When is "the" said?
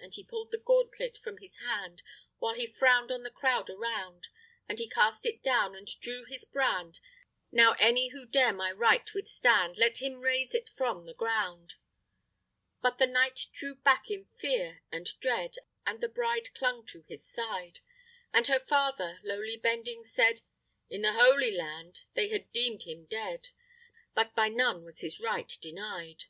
0.50-0.58, 3.22-3.30, 11.06-11.14, 12.98-13.06, 16.00-16.08, 21.02-21.12